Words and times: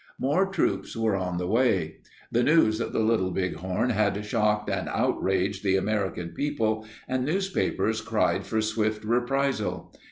More 0.19 0.47
troops 0.47 0.97
were 0.97 1.15
on 1.15 1.37
the 1.37 1.45
way. 1.47 1.97
The 2.31 2.41
news 2.41 2.81
of 2.81 2.91
the 2.91 2.97
Little 3.01 3.29
Bighorn 3.29 3.91
had 3.91 4.25
shocked 4.25 4.67
and 4.67 4.89
outraged 4.89 5.63
the 5.63 5.75
Ameri 5.75 6.15
can 6.15 6.29
people, 6.29 6.87
and 7.07 7.23
newspapers 7.23 8.01
cried 8.01 8.43
for 8.43 8.61
swift 8.63 9.03
reprisal. 9.05 9.93